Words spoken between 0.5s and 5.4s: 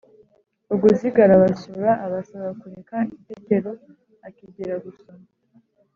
vuguziga arabasura, abasaba kureka tetero akigira gusoma